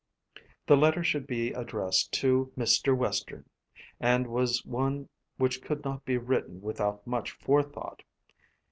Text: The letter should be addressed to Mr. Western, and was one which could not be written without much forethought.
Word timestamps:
The 0.65 0.75
letter 0.75 1.03
should 1.03 1.27
be 1.27 1.53
addressed 1.53 2.11
to 2.13 2.51
Mr. 2.57 2.97
Western, 2.97 3.45
and 3.99 4.25
was 4.25 4.65
one 4.65 5.09
which 5.37 5.61
could 5.61 5.83
not 5.85 6.05
be 6.05 6.17
written 6.17 6.59
without 6.59 7.05
much 7.05 7.29
forethought. 7.33 8.01